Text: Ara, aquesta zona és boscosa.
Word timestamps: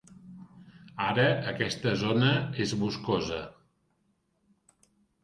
Ara, 1.07 1.25
aquesta 1.51 1.93
zona 2.03 2.31
és 2.65 2.73
boscosa. 2.85 3.39